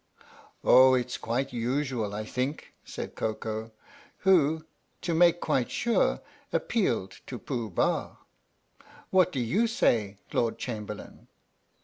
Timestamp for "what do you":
9.11-9.67